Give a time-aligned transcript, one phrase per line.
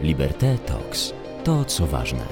[0.00, 1.12] Liberté Talks.
[1.44, 2.26] To, co ważne.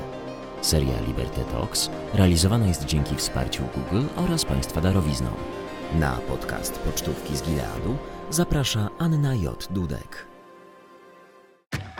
[0.62, 5.30] Seria Liberté Talks realizowana jest dzięki wsparciu Google oraz Państwa darowizną.
[5.94, 7.96] Na podcast Pocztówki z Gileadu
[8.30, 9.68] zaprasza Anna J.
[9.70, 10.26] Dudek.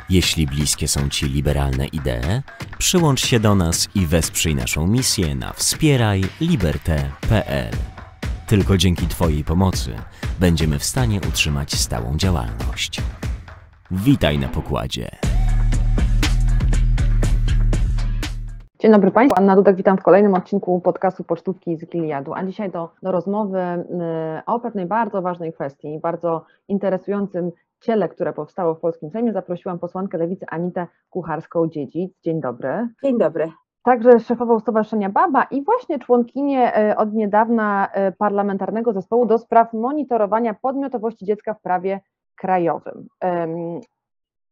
[0.08, 2.42] Jeśli bliskie są Ci liberalne idee,
[2.78, 7.72] przyłącz się do nas i wesprzyj naszą misję na wspierajliberte.pl.
[8.46, 9.96] Tylko dzięki Twojej pomocy
[10.40, 13.00] będziemy w stanie utrzymać stałą działalność.
[13.90, 15.35] Witaj na pokładzie.
[18.78, 22.70] Dzień dobry Państwu, Anna Dudek, witam w kolejnym odcinku podcastu Pocztówki z Giliadu, a dzisiaj
[22.70, 27.50] do, do rozmowy y, o pewnej bardzo ważnej kwestii, bardzo interesującym
[27.80, 32.08] ciele, które powstało w Polskim Sejmie, zaprosiłam posłankę Lewicy Anitę Kucharską-Dziedzic.
[32.24, 32.88] Dzień dobry.
[33.04, 33.52] Dzień dobry.
[33.82, 39.72] Także szefową Stowarzyszenia BABA i właśnie członkinię y, od niedawna y, parlamentarnego zespołu do spraw
[39.72, 42.00] monitorowania podmiotowości dziecka w prawie
[42.36, 43.06] krajowym.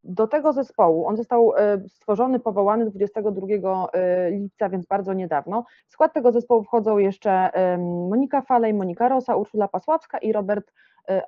[0.04, 5.64] Do tego zespołu, on został y, stworzony, powołany 22 y, lipca, więc bardzo niedawno.
[5.88, 10.72] W skład tego zespołu wchodzą jeszcze ym, Monika Falej, Monika Rosa, Urszula Pasławska i Robert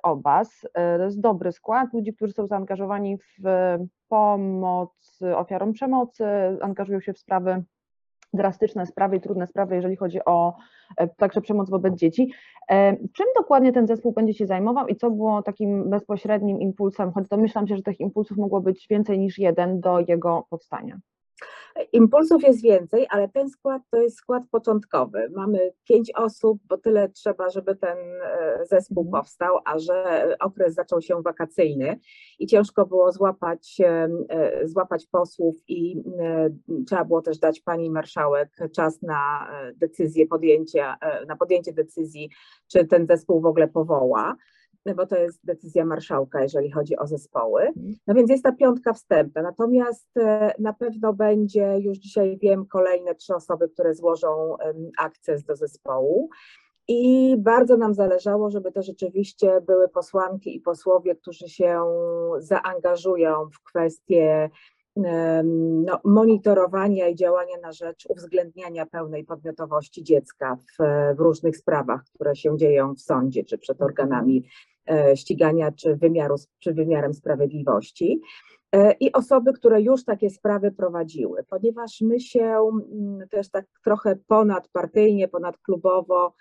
[0.03, 0.67] Obas.
[0.73, 3.43] To jest dobry skład ludzi, którzy są zaangażowani w
[4.07, 6.25] pomoc ofiarom przemocy,
[6.61, 7.63] angażują się w sprawy
[8.33, 10.55] drastyczne sprawy i trudne sprawy, jeżeli chodzi o
[10.97, 12.31] e, także przemoc wobec dzieci.
[12.71, 17.27] E, Czym dokładnie ten zespół będzie się zajmował i co było takim bezpośrednim impulsem, choć
[17.27, 20.99] domyślam się, że tych impulsów mogło być więcej niż jeden do jego powstania?
[21.93, 25.29] Impulsów jest więcej, ale ten skład to jest skład początkowy.
[25.35, 29.21] Mamy pięć osób, bo tyle trzeba, żeby ten e, zespół Mhm.
[29.21, 31.99] powstał, a że okres zaczął się wakacyjny
[32.39, 36.03] i ciężko było złapać, e, e, złapać posłów i
[36.87, 42.29] trzeba było też dać pani marszałek czas na decyzję podjęcia, na podjęcie decyzji,
[42.67, 44.35] czy ten zespół w ogóle powoła.
[44.95, 47.73] Bo to jest decyzja marszałka, jeżeli chodzi o zespoły.
[48.07, 49.41] No więc jest ta piątka wstępna.
[49.41, 54.57] Natomiast e, na pewno będzie, już dzisiaj wiem, kolejne trzy osoby, które złożą
[54.97, 56.29] akces do zespołu.
[56.87, 61.83] I bardzo nam zależało, żeby to rzeczywiście były posłanki i posłowie, którzy się
[62.39, 64.49] zaangażują w kwestie
[65.85, 70.77] no, monitorowania i działania na rzecz uwzględniania pełnej podmiotowości dziecka w,
[71.17, 74.43] w różnych sprawach, które się dzieją w sądzie czy przed organami
[75.15, 78.21] ścigania, czy, wymiaru, czy wymiarem sprawiedliwości.
[78.71, 84.15] E, I osoby, które już takie sprawy prowadziły, ponieważ my się mm, też tak trochę
[84.27, 86.31] ponadpartyjnie, ponadklubowo e,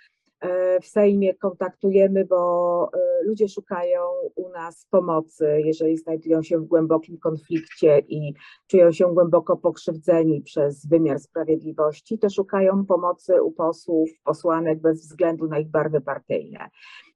[0.82, 4.00] w Sejmie kontaktujemy, bo e, ludzie szukają
[4.34, 8.34] u nas pomocy, jeżeli znajdują się w głębokim konflikcie i
[8.66, 15.48] czują się głęboko pokrzywdzeni przez wymiar sprawiedliwości, to szukają pomocy u posłów, posłanek bez względu
[15.48, 16.68] na ich barwy partyjne.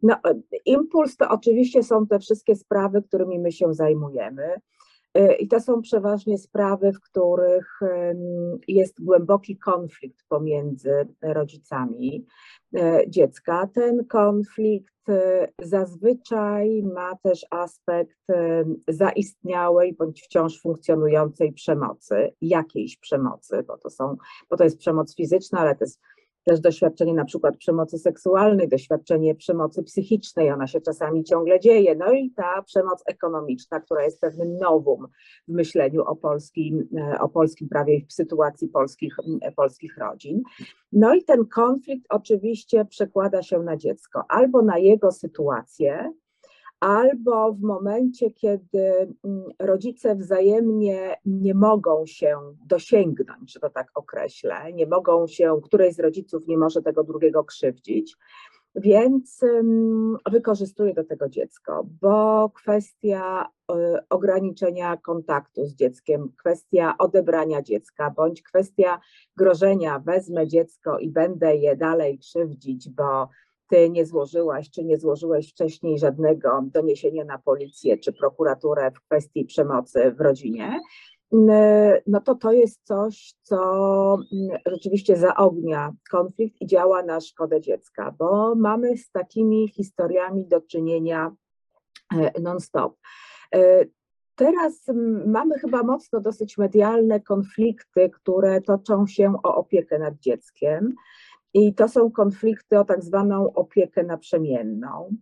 [0.03, 4.61] No, e, impuls to oczywiście są te wszystkie sprawy, którymi my się zajmujemy.
[5.15, 7.81] E, I to są przeważnie sprawy, w których
[8.69, 12.27] jest głęboki konflikt pomiędzy rodzicami
[12.77, 13.69] e, dziecka.
[13.75, 18.19] Ten konflikt e, zazwyczaj ma też aspekt
[18.89, 24.17] zaistniałej bądź wciąż funkcjonującej przemocy, jakiejś przemocy, bo to, są,
[24.51, 25.91] bo to jest przemoc fizyczna, ale też
[26.51, 32.13] też doświadczenie na przykład przemocy seksualnej, doświadczenie przemocy psychicznej, ona się czasami ciągle dzieje, no
[32.13, 35.07] i ta przemoc ekonomiczna, która jest pewnym nowum
[35.49, 40.43] w myśleniu o polskim, e, o polskim prawie i w sytuacji polskich, m, polskich rodzin.
[40.93, 46.13] No i ten konflikt oczywiście przekłada się na dziecko, albo na jego sytuację,
[46.81, 54.73] albo w momencie, kiedy mm, rodzice wzajemnie nie mogą się dosięgnąć, że to tak określę,
[54.73, 58.17] nie mogą się, któryś z rodziców nie może tego drugiego krzywdzić,
[58.75, 63.75] więc ym, wykorzystuje do tego dziecko, bo kwestia y,
[64.09, 69.01] ograniczenia kontaktu z dzieckiem, kwestia odebrania dziecka, bądź kwestia
[69.37, 73.29] grożenia, wezmę dziecko i będę je dalej krzywdzić, bo
[73.71, 79.45] ty nie złożyłaś, czy nie złożyłeś wcześniej żadnego doniesienia na policję czy prokuraturę w kwestii
[79.45, 80.81] przemocy w rodzinie,
[82.07, 84.19] no to to jest coś, co
[84.67, 91.33] rzeczywiście zaognia konflikt i działa na szkodę dziecka, bo mamy z takimi historiami do czynienia
[92.17, 92.97] e, non-stop.
[93.55, 93.85] E,
[94.41, 94.87] Teraz
[95.27, 100.95] mamy chyba mocno dosyć medialne konflikty, które toczą się o opiekę nad dzieckiem.
[101.55, 105.17] I to są konflikty o tak zwaną opiekę naprzemienną,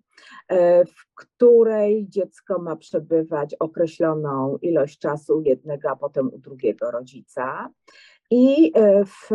[0.49, 7.71] e, w której dziecko ma przebywać określoną ilość czasu jednego, a potem u drugiego rodzica.
[8.31, 9.31] I e, w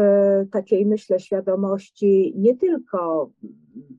[0.51, 3.29] takiej, myślę, świadomości nie tylko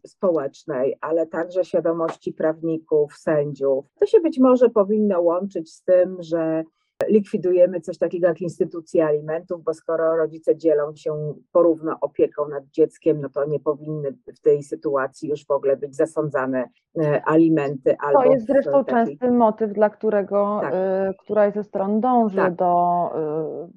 [0.06, 6.64] społecznej, ale także świadomości prawników, sędziów, to się być może powinno łączyć z tym, że
[7.08, 13.20] likwidujemy coś takiego jak instytucje alimentów, bo skoro rodzice dzielą się porówno opieką nad dzieckiem,
[13.20, 16.68] no to nie powinny w tej sytuacji już w ogóle być zasądzane
[16.98, 17.96] e, alimenty.
[17.98, 19.06] Albo to jest zresztą takiej...
[19.06, 20.74] częsty motyw, dla którego tak.
[20.74, 20.76] y,
[21.18, 22.54] któraś ze stron dąży tak.
[22.54, 23.10] do,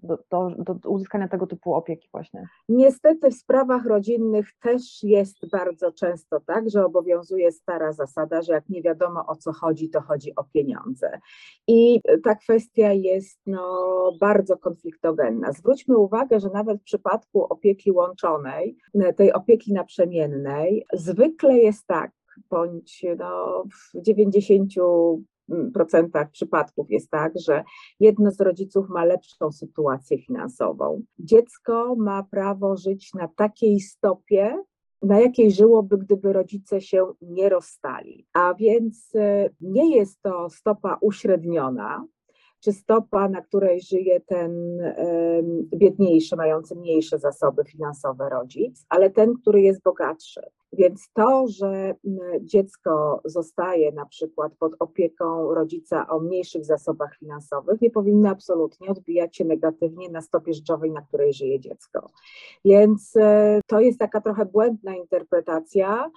[0.03, 0.17] y, do,
[0.57, 2.47] do, do uzyskania tego typu opieki właśnie.
[2.69, 8.69] Niestety w sprawach rodzinnych też jest bardzo często tak, że obowiązuje stara zasada, że jak
[8.69, 11.19] nie wiadomo o co chodzi, to chodzi o pieniądze.
[11.67, 15.51] I ta kwestia jest no, bardzo konfliktogenna.
[15.51, 18.77] Zwróćmy uwagę, że nawet w przypadku opieki łączonej,
[19.15, 22.11] tej opieki naprzemiennej, zwykle jest tak,
[22.49, 24.73] bądź no, w 90
[25.73, 27.63] procentach przypadków jest tak, że
[27.99, 31.01] jedno z rodziców ma lepszą sytuację finansową.
[31.19, 34.63] Dziecko ma prawo żyć na takiej stopie,
[35.01, 38.27] na jakiej żyłoby, gdyby rodzice się nie rozstali.
[38.33, 42.05] A więc e, nie jest to stopa uśredniona,
[42.59, 44.77] czy stopa, na której żyje ten
[45.75, 50.41] biedniejszy, mający mniejsze zasoby finansowe rodzic, ale ten, który jest bogatszy.
[50.73, 51.95] Więc to, że
[52.41, 59.37] dziecko zostaje na przykład pod opieką rodzica o mniejszych zasobach finansowych, nie powinno absolutnie odbijać
[59.37, 62.09] się negatywnie na stopie życiowej, na której żyje dziecko.
[62.65, 66.11] Więc e, to jest taka trochę błędna interpretacja,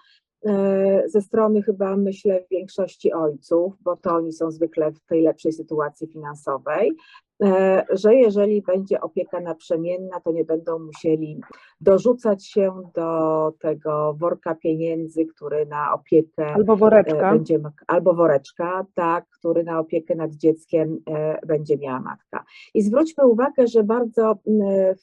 [1.07, 6.07] ze strony chyba myślę większości ojców, bo to oni są zwykle w tej lepszej sytuacji
[6.07, 6.95] finansowej, e,
[7.91, 11.41] że jeżeli będzie opieka naprzemienna, to nie będą musieli
[11.81, 19.29] dorzucać się do tego worka pieniędzy, który na opiekę albo woreczka, będzie, albo woreczka, tak,
[19.29, 20.99] który na opiekę nad dzieckiem
[21.47, 22.45] będzie miała matka.
[22.75, 24.35] I zwróćmy uwagę, że bardzo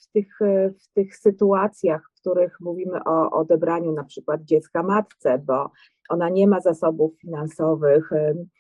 [0.02, 0.40] w tych,
[0.80, 5.72] w tych sytuacjach, których mówimy o odebraniu na przykład dziecka matce, bo
[6.10, 8.10] ona nie ma zasobów finansowych.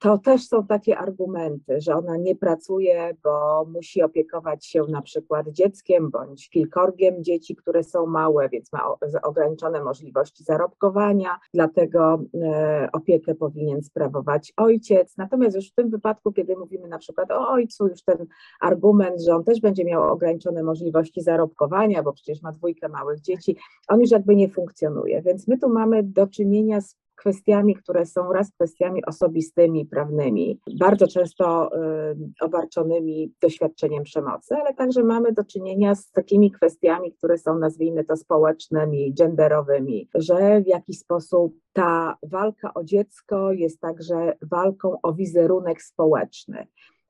[0.01, 5.49] To też są takie argumenty, że ona nie pracuje, bo musi opiekować się na przykład
[5.49, 8.81] dzieckiem bądź kilkorgiem dzieci, które są małe, więc ma
[9.23, 15.17] ograniczone możliwości zarobkowania, dlatego e, opiekę powinien sprawować ojciec.
[15.17, 18.25] Natomiast już w tym wypadku, kiedy mówimy na przykład o ojcu, już ten
[18.61, 23.57] argument, że on też będzie miał ograniczone możliwości zarobkowania, bo przecież ma dwójkę małych dzieci,
[23.87, 25.21] on już jakby nie funkcjonuje.
[25.21, 31.07] Więc my tu mamy do czynienia z kwestiami, które są raz kwestiami osobistymi, prawnymi, bardzo
[31.07, 37.59] często y, obarczonymi doświadczeniem przemocy, ale także mamy do czynienia z takimi kwestiami, które są,
[37.59, 45.01] nazwijmy to, społecznymi, genderowymi, że w jakiś sposób ta walka o dziecko jest także walką
[45.01, 46.67] o wizerunek społeczny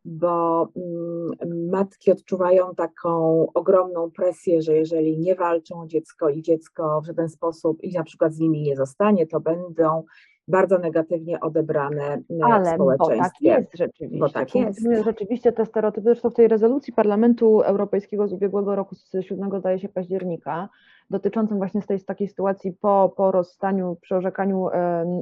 [0.08, 7.02] bo mm, matki odczuwają taką ogromną presję, że jeżeli nie walczą o dziecko i dziecko
[7.02, 10.04] w żaden sposób i na przykład z nimi nie zostanie, to będą
[10.48, 13.20] bardzo negatywnie odebrane e, Ale, w społeczeństwie.
[13.20, 14.20] Bo tak jest rzeczywiście.
[14.20, 14.80] Bo tak jest.
[15.04, 19.80] Rzeczywiście te stereotypy, zresztą w tej rezolucji Parlamentu Europejskiego z ubiegłego roku, z 7 zdaje
[19.80, 20.70] się października,
[21.10, 24.70] dotyczącym właśnie z tej takiej sytuacji po, po rozstaniu, przy orzekaniu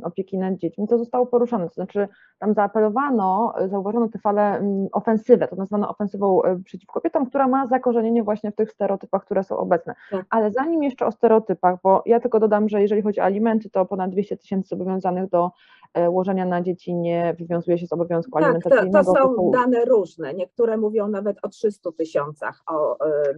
[0.03, 1.67] opieki nad dziećmi, to zostało poruszone.
[1.67, 2.07] To znaczy
[2.39, 4.61] tam zaapelowano, zauważono tę falę
[4.91, 9.43] ofensywę, to nazwano ofensywą um, przeciw kobietom, która ma zakorzenienie właśnie w tych stereotypach, które
[9.43, 9.95] są obecne.
[10.11, 10.25] Tak.
[10.29, 13.85] Ale zanim jeszcze o stereotypach, bo ja tylko dodam, że jeżeli chodzi o alimenty, to
[13.85, 15.51] ponad 200 tysięcy zobowiązanych do
[15.95, 19.03] E, łożenia na dzieci nie wywiązuje się z obowiązku tak, alimentacyjnego.
[19.03, 20.33] To, to są, dane różne.
[20.33, 22.63] Niektóre mówią nawet o 300 tysiącach.
[22.67, 22.97] O,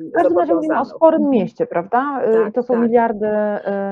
[0.09, 2.21] w każdym razie mówimy o sporym mieście, prawda?
[2.41, 2.83] E, tak, to są tak.
[2.83, 3.27] miliardy.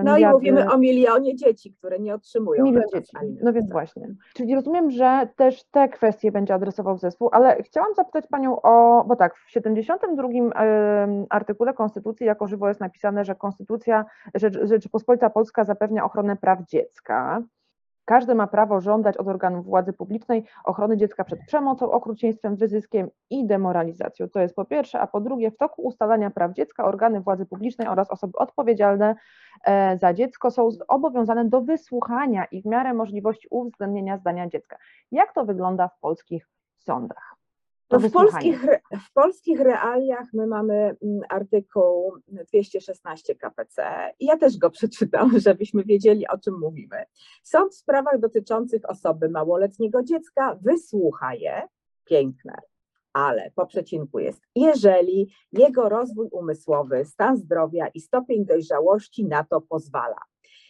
[0.04, 0.48] No miliardy...
[0.48, 2.64] i mówimy o milionie dzieci, które nie otrzymują.
[2.64, 3.18] Milion dzieci.
[3.44, 4.08] No więc właśnie.
[4.34, 9.16] Czyli rozumiem, że też te kwestie będzie adresował zespół, ale chciałam zapytać Panią o, bo
[9.16, 10.28] tak, w 72
[11.30, 14.06] artykule Konstytucji jako żywo jest napisane, że Konstytucja
[14.64, 17.42] Rzeczypospolita Polska zapewnia ochronę praw dziecka.
[18.06, 23.48] Każdy ma prawo żądać od organów władzy publicznej ochrony dziecka przed przemocą, okrucieństwem, wyzyskiem i
[23.48, 24.30] demoralizacją.
[24.30, 27.88] To jest po pierwsze, a po drugie, w toku ustalania praw dziecka organy władzy publicznej
[27.88, 29.16] oraz osoby odpowiedzialne
[29.64, 34.78] e, za dziecko są obowiązane do wysłuchania i w miarę możliwości uwzględnienia zdania dziecka.
[35.12, 36.48] Jak to wygląda w polskich
[36.78, 37.35] sądach?
[37.88, 38.66] To w, polskich,
[39.08, 43.84] w polskich realiach my mamy mm, artykuł 216 KPC
[44.20, 47.06] i ja też go przeczytam, żebyśmy wiedzieli, o czym mówimy.
[47.44, 51.62] Sąd w sprawach dotyczących osoby małoletniego dziecka wysłucha je,
[52.06, 52.58] piękne,
[53.14, 59.62] ale po przecinku jest, jeżeli jego rozwój umysłowy, stan zdrowia i stopień dojrzałości na to
[59.62, 60.18] pozwala.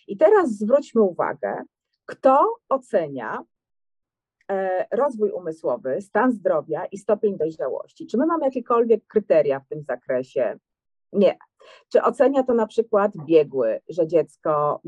[0.07, 1.63] I teraz zwróćmy uwagę,
[2.05, 3.43] kto ocenia
[4.91, 8.07] rozwój umysłowy, stan zdrowia i stopień dojrzałości.
[8.07, 10.59] Czy my mamy jakiekolwiek kryteria w tym zakresie?
[11.13, 11.37] Nie.
[11.89, 14.81] Czy ocenia to na przykład biegły, że dziecko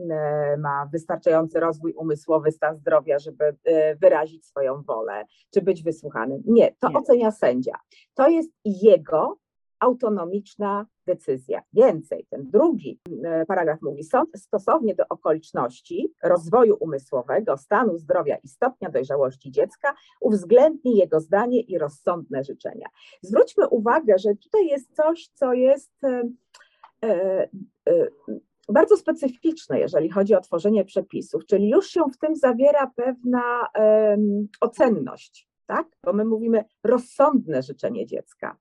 [0.58, 3.56] ma wystarczający rozwój umysłowy, stan zdrowia, żeby
[4.02, 5.24] wyrazić swoją wolę,
[5.54, 6.44] czy być wysłuchanym?
[6.46, 6.96] Nie, to Nie.
[6.98, 7.76] ocenia sędzia.
[8.14, 9.38] To jest jego
[9.79, 11.62] autonomiczna decyzja.
[11.74, 18.48] Więcej, ten drugi e, paragraf mówi, sąd stosownie do okoliczności rozwoju umysłowego, stanu zdrowia i
[18.48, 22.88] stopnia dojrzałości dziecka uwzględni jego zdanie i rozsądne życzenia.
[23.22, 26.24] Zwróćmy uwagę, że tutaj jest coś, co jest e,
[27.05, 27.48] e,
[28.69, 33.67] bardzo specyficzne, jeżeli chodzi o tworzenie przepisów, czyli już się w tym zawiera pewna
[34.62, 35.88] ocenność, tak?
[36.03, 38.57] Bo my mówimy rozsądne życzenie dziecka.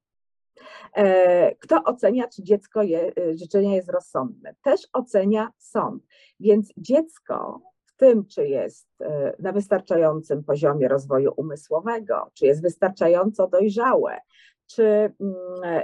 [0.96, 4.54] E, kto ocenia, czy dziecko je, e, życzenie jest rozsądne?
[4.62, 6.06] Też ocenia sąd.
[6.40, 13.48] Więc dziecko w tym, czy jest e, na wystarczającym poziomie rozwoju umysłowego, czy jest wystarczająco
[13.48, 14.18] dojrzałe,
[14.66, 15.14] czy mm,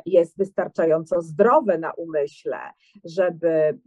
[0.06, 2.58] jest wystarczająco zdrowe na umyśle,
[3.04, 3.80] żeby mm,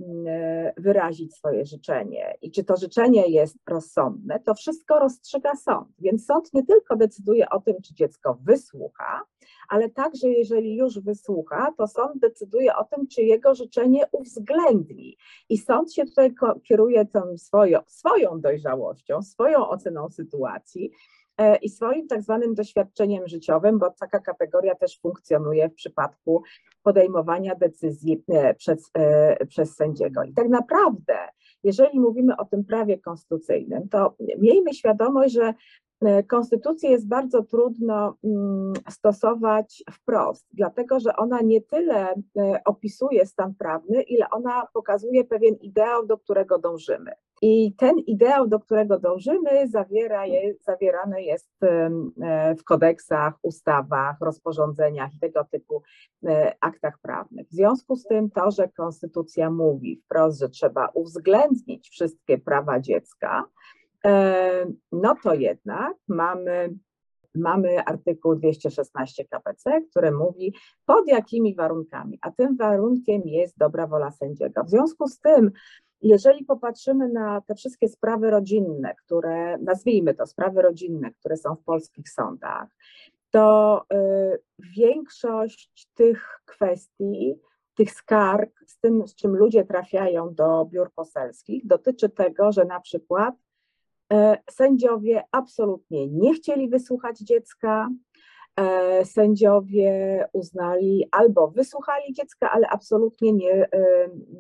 [0.77, 5.87] wyrazić swoje życzenie i czy to życzenie jest rozsądne, to wszystko rozstrzyga sąd.
[5.99, 9.21] Więc sąd nie tylko decyduje o tym, czy dziecko wysłucha,
[9.69, 15.17] ale także jeżeli już wysłucha, to sąd decyduje o tym, czy jego życzenie uwzględni.
[15.49, 20.91] I sąd się tutaj kieruje tą swoją, swoją dojrzałością, swoją oceną sytuacji
[21.37, 26.43] E, i swoim tak zwanym doświadczeniem życiowym, bo taka kategoria też funkcjonuje w przypadku
[26.83, 30.23] podejmowania decyzji e, przez, e, przez sędziego.
[30.23, 31.17] I tak naprawdę,
[31.63, 35.53] jeżeli mówimy o tym prawie konstytucyjnym, to miejmy świadomość, że
[36.27, 42.13] Konstytucję jest bardzo trudno mm, stosować wprost, dlatego że ona nie tyle
[42.65, 47.11] opisuje stan prawny, ile ona pokazuje pewien ideał, do którego dążymy.
[47.41, 51.89] I ten ideał, do którego dążymy, zawiera je, zawierany jest e,
[52.55, 55.81] w kodeksach, ustawach, rozporządzeniach i tego typu
[56.25, 57.47] e, aktach prawnych.
[57.47, 63.43] W związku z tym to, że Konstytucja mówi wprost, że trzeba uwzględnić wszystkie prawa dziecka,
[63.43, 63.64] e,
[64.91, 66.75] no to jednak mamy
[67.37, 70.53] mamy artykuł 216 KPC, który mówi
[70.85, 74.63] pod jakimi warunkami, a tym warunkiem jest dobra wola sędziego.
[74.63, 75.51] W związku z tym
[76.01, 81.63] jeżeli popatrzymy na te wszystkie sprawy rodzinne, które, nazwijmy to sprawy rodzinne, które są w
[81.63, 82.69] polskich sądach,
[83.31, 84.39] to y,
[84.77, 87.35] większość tych kwestii,
[87.75, 92.79] tych skarg, z tym, z czym ludzie trafiają do biur poselskich, dotyczy tego, że na
[92.79, 93.35] przykład
[94.49, 97.89] sędziowie absolutnie nie chcieli wysłuchać dziecka,
[98.59, 103.69] E, sędziowie uznali albo wysłuchali dziecka, ale absolutnie nie, e,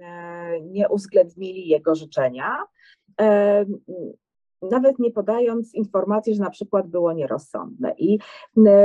[0.01, 2.57] e, nie uwzględnili jego życzenia
[4.71, 7.95] nawet nie podając informacji, że na przykład było nierozsądne.
[7.97, 8.19] I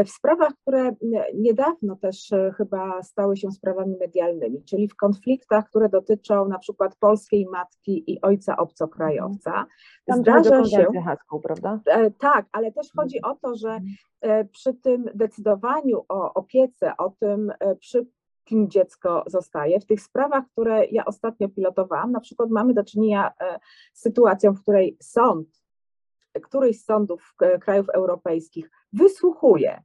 [0.04, 0.94] w sprawach, które
[1.34, 6.96] niedawno też e, chyba stały się sprawami medialnymi, czyli w konfliktach, które dotyczą na przykład
[6.96, 9.66] polskiej matki i ojca obcokrajowca, mhm.
[10.06, 10.86] Tam zdarza się.
[11.04, 11.80] Haską, prawda?
[11.86, 13.92] E, tak, ale też chodzi o to, że mhm.
[14.20, 18.06] e, przy tym decydowaniu o opiece, o tym, przy
[18.44, 19.80] kim dziecko zostaje.
[19.80, 23.32] W tych sprawach, które ja ostatnio pilotowałam, na przykład mamy do czynienia
[23.92, 25.59] z sytuacją, w której sąd
[26.40, 29.82] któryś z sądów krajów europejskich wysłuchuje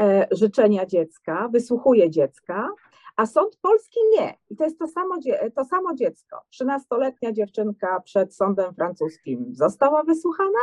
[0.00, 2.68] e, życzenia dziecka, wysłuchuje dziecka,
[3.16, 4.38] a sąd polski nie.
[4.50, 5.14] I to jest to samo,
[5.54, 6.40] to samo dziecko.
[6.60, 10.58] 13-letnia dziewczynka przed sądem francuskim została wysłuchana,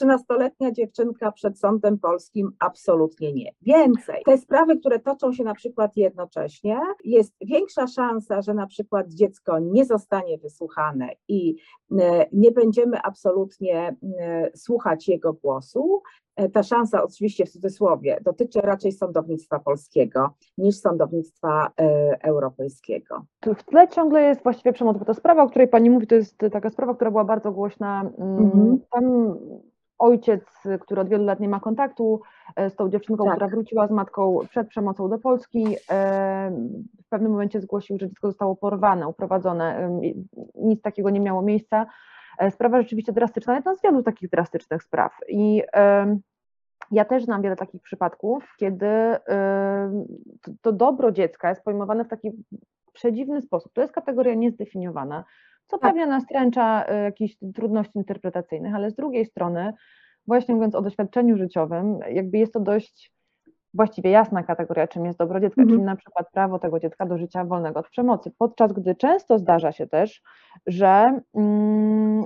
[0.00, 3.52] 13-letnia dziewczynka przed sądem polskim absolutnie nie.
[3.62, 9.08] Więcej, te sprawy, które toczą się na przykład jednocześnie, jest większa szansa, że na przykład
[9.08, 11.56] dziecko nie zostanie wysłuchane i
[12.00, 16.02] e, nie będziemy absolutnie e, słuchać jego głosu,
[16.36, 21.70] e, ta szansa, oczywiście w cudzysłowie, dotyczy raczej sądownictwa polskiego niż sądownictwa
[22.22, 23.24] europejskiego.
[23.40, 26.14] Tu w tle ciągle jest właściwie przemoc, bo ta sprawa, o której Pani mówi, to
[26.14, 28.00] jest taka sprawa, która była bardzo głośna.
[28.18, 28.80] Mm, mhm.
[28.90, 29.36] Tam
[29.98, 30.44] ojciec,
[30.80, 32.20] który od wielu lat nie ma kontaktu
[32.56, 33.34] e, z tą dziewczynką, tak.
[33.34, 36.50] która wróciła z matką przed przemocą do Polski, e,
[37.06, 39.90] w pewnym momencie zgłosił, że dziecko zostało porwane, uprowadzone,
[40.54, 41.86] nic takiego nie miało miejsca.
[42.38, 45.12] E, sprawa rzeczywiście drastyczna, ale to z wielu takich drastycznych spraw.
[45.28, 45.62] I
[46.90, 48.86] ja też znam wiele takich przypadków, kiedy
[50.62, 52.30] to dobro dziecka jest pojmowane w taki
[52.92, 53.72] przedziwny sposób.
[53.72, 55.24] To jest kategoria niezdefiniowana
[55.66, 55.90] co tak.
[55.90, 59.72] pewnie nastręcza y, jakichś trudności interpretacyjnych, ale z drugiej strony,
[60.26, 63.16] właśnie mówiąc o doświadczeniu życiowym, jakby jest to dość
[63.74, 65.68] właściwie jasna kategoria, czym jest dobro dziecka, mhm.
[65.68, 69.72] czyli na przykład prawo tego dziecka do życia wolnego od przemocy, podczas gdy często zdarza
[69.72, 70.22] się też,
[70.66, 72.24] że, mm,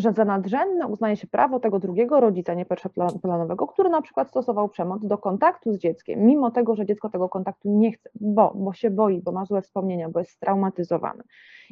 [0.00, 5.06] że za nadrzędne uznaje się prawo tego drugiego rodzica nieplanowego, który na przykład stosował przemoc
[5.06, 8.90] do kontaktu z dzieckiem, mimo tego, że dziecko tego kontaktu nie chce, bo, bo się
[8.90, 11.24] boi, bo ma złe wspomnienia, bo jest straumatyzowane.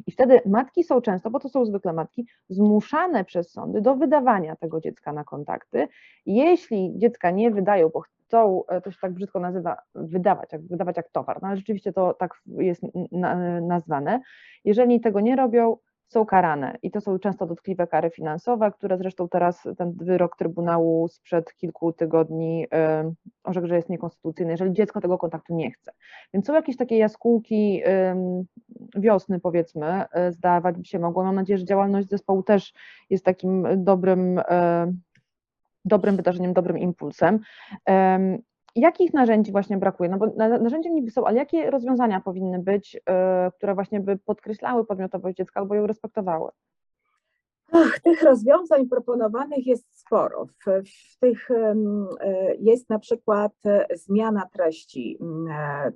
[0.07, 4.57] I wtedy matki są często, bo to są zwykle matki, zmuszane przez sądy do wydawania
[4.57, 5.89] tego dziecka na kontakty.
[6.27, 10.97] Jeśli dziecka nie wydają, bo chcą, e, to się tak brzydko nazywa, wydawać, jak, wydawać
[10.97, 12.83] jak towar, no ale rzeczywiście to tak jest
[13.63, 14.21] nazwane.
[14.65, 15.77] Jeżeli tego nie robią,
[16.09, 21.09] są karane i to są często dotkliwe kary finansowe, które zresztą teraz ten wyrok Trybunału
[21.09, 22.67] sprzed kilku tygodni
[23.45, 25.93] orzekł, że jest niekonstytucyjny, jeżeli dziecko tego kontaktu nie chce.
[26.35, 27.83] Więc są jakieś takie jaskółki
[28.97, 31.25] wiosny, powiedzmy, e, zdawać by się mogło.
[31.25, 32.73] Mam nadzieję, że działalność zespołu też
[33.11, 34.41] jest takim dobrym,
[35.85, 37.41] dobrym wydarzeniem, dobrym impulsem.
[38.77, 40.11] Jakich narzędzi właśnie brakuje?
[40.11, 44.87] No bo narzędzia niby są, ale jakie rozwiązania powinny być, e, które właśnie by podkreślały
[44.87, 46.51] podmiotowość dziecka albo ją respektowały?
[47.73, 50.47] Ach, tych rozwiązań proponowanych jest sporo.
[50.47, 51.75] W, w, tych e,
[52.59, 55.19] jest na przykład e, zmiana treści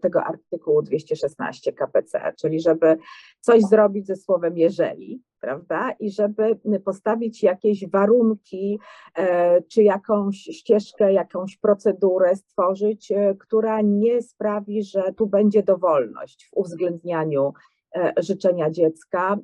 [0.00, 2.96] tego artykułu 216 KPC, czyli żeby
[3.40, 5.92] coś zrobić ze słowem jeżeli, prawda?
[6.00, 8.78] I żeby postawić jakieś warunki,
[9.18, 16.48] e, czy jakąś ścieżkę, jakąś procedurę stworzyć, e, która nie sprawi, że tu będzie dowolność
[16.48, 17.52] w uwzględnianiu
[17.96, 19.38] e, życzenia dziecka,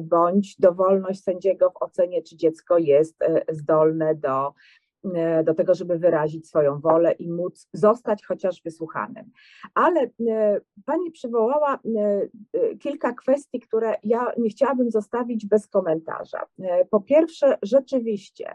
[0.00, 3.16] bądź dowolność sędziego w ocenie, czy dziecko jest
[3.48, 4.52] zdolne do
[5.44, 9.30] do tego, żeby wyrazić swoją wolę i móc zostać chociaż wysłuchanym.
[9.74, 11.78] Ale e, Pani przywołała e,
[12.76, 16.46] kilka kwestii, które ja nie chciałabym zostawić bez komentarza.
[16.90, 18.54] Po pierwsze, rzeczywiście,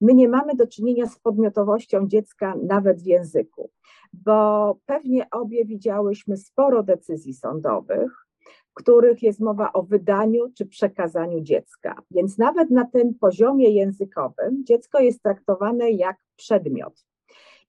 [0.00, 3.70] my nie mamy do czynienia z podmiotowością dziecka nawet w języku,
[4.12, 8.26] bo pewnie obie widziałyśmy sporo decyzji sądowych,
[8.74, 12.02] których jest mowa o wydaniu czy przekazaniu dziecka.
[12.10, 17.06] Więc nawet na tym poziomie językowym dziecko jest traktowane jak przedmiot.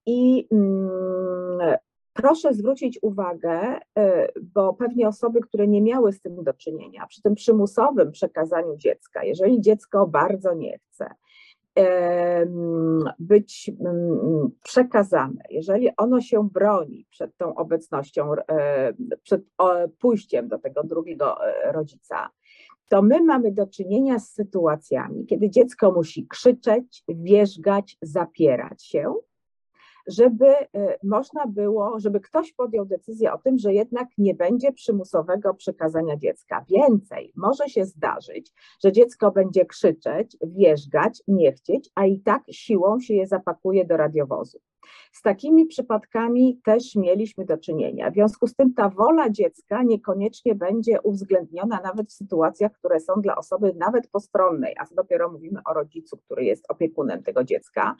[0.06, 1.78] I mm,
[2.14, 4.02] proszę zwrócić uwagę, y,
[4.54, 9.24] bo pewnie osoby, które nie miały z tym do czynienia, przy tym przymusowym przekazaniu dziecka,
[9.24, 11.10] jeżeli dziecko bardzo nie chce,
[13.20, 13.72] być
[14.63, 19.42] przekazane, jeżeli ono się broni przed tą obecnością, e, przed
[20.00, 22.30] pójściem do tego drugiego e, rodzica,
[22.89, 29.13] to my mamy do czynienia z sytuacjami, kiedy dziecko musi krzyczeć, wierzgać, zapierać się,
[30.08, 30.68] żeby e,
[31.04, 36.66] można było, żeby ktoś podjął decyzję o tym, że jednak nie będzie przymusowego przekazania dziecka.
[36.70, 43.00] Więcej, może się zdarzyć, że dziecko będzie krzyczeć, wierzgać, nie chcieć, a i tak siłą
[43.00, 44.60] się je zapakuje do radiowozu.
[45.12, 48.12] Z takimi przypadkami też mieliśmy do czynienia.
[48.12, 53.13] W związku z tym ta wola dziecka niekoniecznie będzie uwzględniona nawet w sytuacjach, które są
[53.22, 57.96] dla osoby nawet postronnej, a dopiero mówimy o rodzicu, który jest opiekunem tego dziecka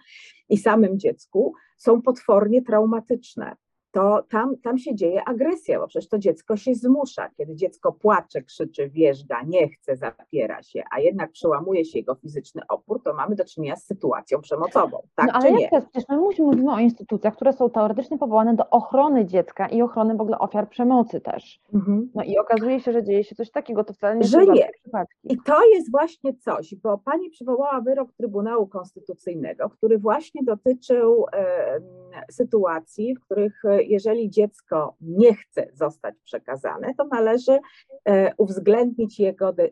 [0.50, 3.56] i samym dziecku, są potwornie traumatyczne
[3.94, 7.30] to tam, tam się dzieje agresja, bo przecież to dziecko się zmusza.
[7.38, 12.62] Kiedy dziecko płacze, krzyczy, wierzga, nie chce, zapiera się, a jednak przełamuje się jego fizyczny
[12.70, 15.08] opór, to mamy do czynienia z sytuacją przemocową.
[15.16, 15.88] Tak no, ale jak to jest?
[15.88, 20.22] Przecież my mówimy o instytucjach, które są teoretycznie powołane do ochrony dziecka i ochrony w
[20.22, 21.62] ogóle ofiar przemocy też.
[21.74, 22.12] Mhm.
[22.16, 24.70] No i okazuje się, że dzieje się coś takiego, to wcale nie że nie.
[25.24, 31.80] I to jest właśnie coś, bo pani przywołała wyrok Trybunału Konstytucyjnego, który właśnie dotyczył e,
[32.32, 37.60] sytuacji, w których jeżeli dziecko nie chce zostać przekazane, to należy
[38.06, 39.64] e, uwzględnić jego e,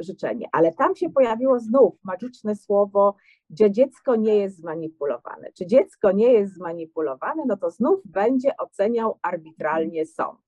[0.00, 0.48] życzenie.
[0.52, 3.16] Ale tam się pojawiło znów magiczne słowo,
[3.60, 5.52] że dziecko nie jest zmanipulowane.
[5.52, 10.38] Czy dziecko nie jest zmanipulowane, no to znów będzie oceniał arbitralnie sąd.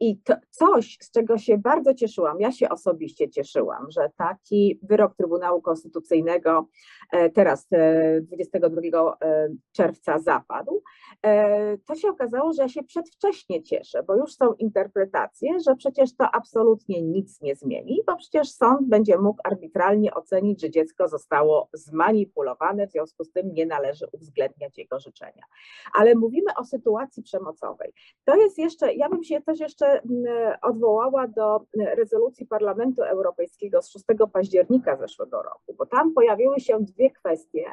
[0.00, 5.16] I to coś, z czego się bardzo cieszyłam, ja się osobiście cieszyłam, że taki wyrok
[5.16, 6.68] Trybunału Konstytucyjnego
[7.12, 7.68] e, teraz
[8.22, 10.75] 22 e, e, czerwca zapadł,
[11.86, 16.24] to się okazało, że ja się przedwcześnie cieszę, bo już są interpretacje, że przecież to
[16.32, 22.86] absolutnie nic nie zmieni, bo przecież sąd będzie mógł arbitralnie ocenić, że dziecko zostało zmanipulowane,
[22.86, 25.42] w związku z tym nie należy uwzględniać jego życzenia.
[25.94, 27.92] Ale mówimy o sytuacji przemocowej.
[28.24, 30.02] To jest jeszcze, ja bym się też jeszcze
[30.62, 31.60] odwołała do
[31.96, 37.64] rezolucji Parlamentu Europejskiego z 6 października zeszłego roku, bo tam pojawiły się dwie kwestie,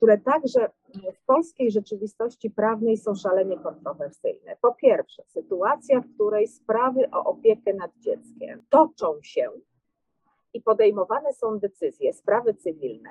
[0.00, 0.70] które także
[1.14, 4.56] w polskiej rzeczywistości prawnej są szalenie kontrowersyjne.
[4.60, 9.50] Po pierwsze, sytuacja, w której sprawy o opiekę nad dzieckiem toczą się
[10.54, 13.10] i podejmowane są decyzje, sprawy cywilne,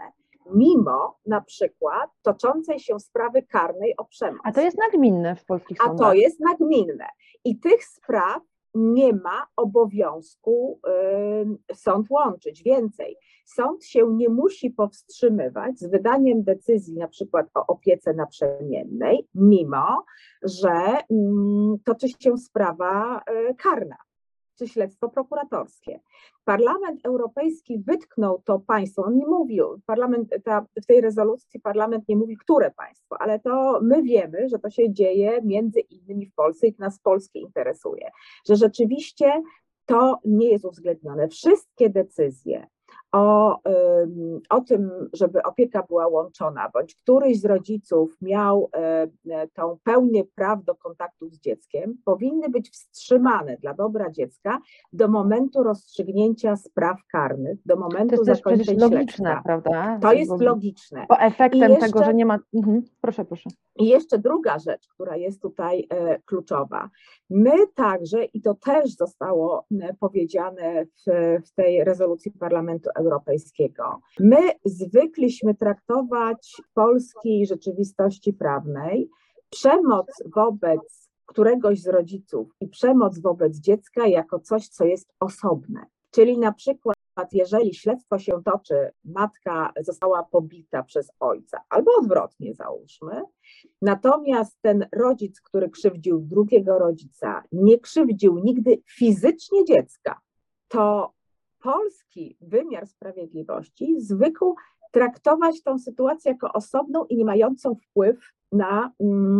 [0.53, 4.41] mimo na przykład toczącej się sprawy karnej o przemoc.
[4.43, 6.07] A to jest nagminne w polskich sądach.
[6.07, 7.07] A to jest nagminne.
[7.45, 8.41] I tych spraw
[8.75, 10.79] nie ma obowiązku
[11.73, 12.63] sąd łączyć.
[12.63, 20.05] Więcej, sąd się nie musi powstrzymywać z wydaniem decyzji na przykład o opiece naprzemiennej, mimo
[20.43, 23.95] że mm, toczy się sprawa e, karna
[24.59, 25.99] czy śledztwo prokuratorskie.
[26.45, 32.15] Parlament Europejski wytknął to państwo, on nie mówił, parlament, ta, w tej rezolucji parlament nie
[32.15, 36.67] mówi, które państwo, ale to my wiemy, że to się dzieje między innymi w Polsce
[36.67, 38.09] i nas Polskie interesuje,
[38.47, 39.41] że rzeczywiście
[39.85, 41.27] to nie jest uwzględnione.
[41.27, 42.67] Wszystkie decyzje
[43.11, 43.59] o,
[44.49, 50.63] o tym, żeby opieka była łączona, bądź któryś z rodziców miał e, tą pełnię praw
[50.63, 54.59] do kontaktu z dzieckiem, powinny być wstrzymane dla dobra dziecka
[54.93, 59.99] do momentu rozstrzygnięcia spraw karnych, do momentu to jest zakończenia logiczne, prawda?
[60.01, 61.05] To jest bo, logiczne.
[61.09, 62.39] Bo efektem jeszcze, tego, że nie ma...
[62.53, 62.81] Mhm.
[63.01, 63.49] Proszę, proszę.
[63.75, 66.89] I jeszcze druga rzecz, która jest tutaj e, kluczowa.
[67.29, 69.65] My także, i to też zostało
[69.99, 71.11] powiedziane w,
[71.47, 74.01] w tej rezolucji Parlamentu Europejskiego.
[74.19, 79.09] My zwykliśmy traktować polskiej rzeczywistości prawnej
[79.49, 85.85] przemoc wobec któregoś z rodziców i przemoc wobec dziecka jako coś, co jest osobne.
[86.11, 86.95] Czyli na przykład,
[87.31, 93.21] jeżeli śledztwo się toczy, matka została pobita przez ojca, albo odwrotnie załóżmy,
[93.81, 100.19] natomiast ten rodzic, który krzywdził drugiego rodzica, nie krzywdził nigdy fizycznie dziecka,
[100.67, 101.13] to
[101.59, 104.55] polski wymiar sprawiedliwości zwykł
[104.91, 109.37] traktować tą sytuację jako osobną i nie mającą wpływ na mm,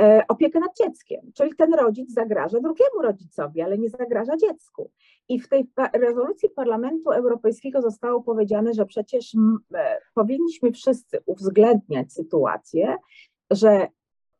[0.00, 1.20] e, opiekę nad dzieckiem.
[1.34, 4.90] Czyli ten rodzic zagraża drugiemu rodzicowi, ale nie zagraża dziecku.
[5.28, 9.34] I w tej rezolucji Parlamentu Europejskiego zostało powiedziane, że przecież
[9.74, 12.96] e, powinniśmy wszyscy uwzględniać sytuację,
[13.50, 13.88] że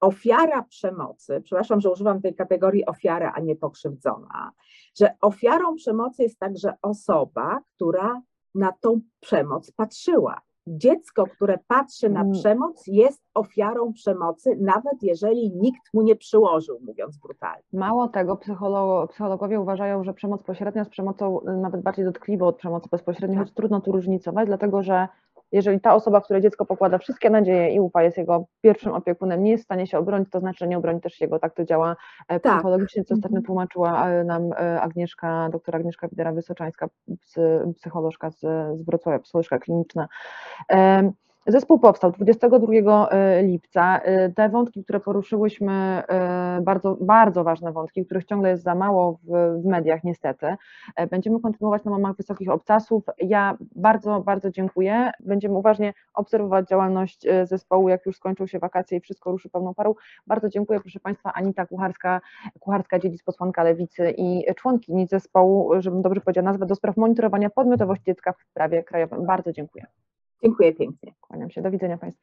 [0.00, 4.52] ofiara przemocy, przepraszam, że używam tej kategorii ofiara, a nie pokrzywdzona,
[4.98, 8.22] że ofiarą przemocy jest także osoba, która
[8.54, 10.40] na tą przemoc patrzyła.
[10.68, 12.32] Dziecko, które patrzy na mm.
[12.32, 17.62] przemoc, jest ofiarą przemocy, nawet jeżeli nikt mu nie przyłożył, mówiąc brutalnie.
[17.72, 22.88] Mało tego, psychologo, psychologowie uważają, że przemoc pośrednia jest przemocą nawet bardziej dotkliwą od przemocy
[22.90, 23.46] bezpośredniej, tak.
[23.46, 25.09] choć trudno tu różnicować, dlatego że
[25.52, 29.50] jeżeli ta osoba, której dziecko pokłada wszystkie nadzieje i ufa, jest jego pierwszym opiekunem, nie
[29.50, 31.38] jest w stanie się obronić, to znaczy, że nie obroni też jego.
[31.38, 31.96] Tak to działa
[32.28, 32.52] e, tak.
[32.52, 33.46] psychologicznie, co ostatnio mhm.
[33.46, 36.88] tłumaczyła e, nam e, Agnieszka, doktor Agnieszka Widera-Wysoczańska,
[37.76, 38.40] psycholożka z,
[38.78, 40.09] z Wrocławia, psycholożka kliniczna.
[41.48, 43.98] Zespół powstał 22 e, lipca.
[43.98, 49.18] E, te wątki, które poruszyłyśmy, e, bardzo, bardzo ważne wątki, których ciągle jest za mało
[49.22, 50.46] w, w mediach, niestety.
[51.11, 53.04] Będziemy kontynuować na mamach wysokich obcasów.
[53.18, 55.11] Ja bardzo, bardzo dziękuję.
[55.20, 59.94] Będziemy uważnie obserwować działalność zespołu, jak już skończą się wakacje i wszystko ruszy pełną parą.
[60.26, 62.20] Bardzo dziękuję, proszę Państwa, Anita Kucharska,
[62.61, 68.04] Kucharska dziedzic posłanka Lewicy i członkini zespołu, żebym dobrze powiedziała nazwę, do spraw monitorowania podmiotowości
[68.04, 69.26] dziecka w prawie krajowym.
[69.26, 69.87] Bardzo dziękuję.
[70.42, 71.14] Dziękuję pięknie.
[71.20, 71.62] Kłaniam się.
[71.62, 72.22] Do widzenia Państwu.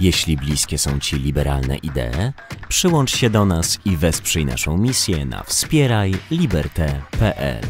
[0.00, 2.32] Jeśli bliskie są Ci liberalne idee,
[2.68, 7.62] przyłącz się do nas i wesprzyj naszą misję na wspierajliberte.pl.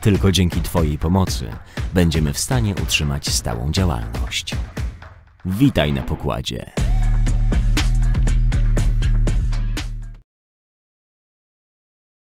[0.00, 1.48] Tylko dzięki Twojej pomocy
[1.94, 4.56] będziemy w stanie utrzymać stałą działalność.
[5.44, 6.72] Witaj na pokładzie.